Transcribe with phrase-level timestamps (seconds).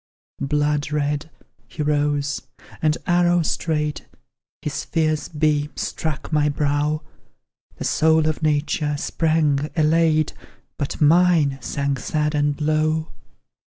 [0.41, 1.29] Blood red,
[1.67, 2.41] he rose,
[2.81, 4.07] and, arrow straight,
[4.63, 7.03] His fierce beams struck my brow;
[7.75, 10.33] The soul of nature sprang, elate,
[10.79, 13.11] But mine sank sad and low!